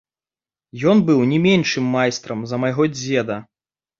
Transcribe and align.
Ён 0.93 0.97
быў 1.09 1.19
не 1.33 1.37
меншым 1.43 1.85
майстрам 1.97 2.39
за 2.53 2.61
майго 2.65 2.87
дзеда. 2.97 3.37